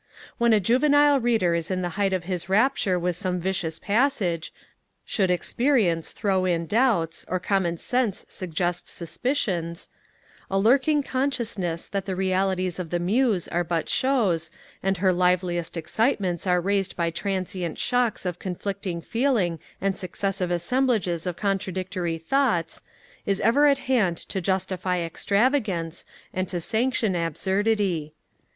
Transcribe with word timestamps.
When 0.39 0.51
a 0.51 0.59
juvenile 0.59 1.19
Reader 1.19 1.53
is 1.53 1.69
in 1.69 1.83
the 1.83 1.89
height 1.89 2.11
of 2.11 2.23
his 2.23 2.49
rapture 2.49 2.97
with 2.97 3.15
some 3.15 3.39
vicious 3.39 3.77
passage, 3.77 4.51
should 5.05 5.29
experience 5.29 6.09
throw 6.09 6.43
in 6.45 6.65
doubts, 6.65 7.23
or 7.27 7.39
common 7.39 7.77
sense 7.77 8.25
suggest 8.27 8.89
suspicions, 8.89 9.89
a 10.49 10.57
lurking 10.57 11.03
consciousness 11.03 11.87
that 11.87 12.07
the 12.07 12.15
realities 12.15 12.79
of 12.79 12.89
the 12.89 12.97
Muse 12.97 13.47
are 13.49 13.63
but 13.63 13.89
shows, 13.89 14.49
and 14.81 14.95
that 14.95 15.01
her 15.01 15.13
liveliest 15.13 15.77
excitements 15.77 16.47
are 16.47 16.59
raised 16.61 16.95
by 16.95 17.11
transient 17.11 17.77
shocks 17.77 18.25
of 18.25 18.39
conflicting 18.39 19.01
feeling 19.01 19.59
and 19.79 19.95
successive 19.95 20.49
assemblages 20.49 21.27
of 21.27 21.37
contradictory 21.37 22.17
thoughts 22.17 22.81
is 23.27 23.39
ever 23.41 23.67
at 23.67 23.77
hand 23.85 24.17
to 24.17 24.41
justify 24.41 24.99
extravagance, 25.01 26.05
and 26.33 26.49
to 26.49 26.59
sanction 26.59 27.15
absurdity. 27.15 28.15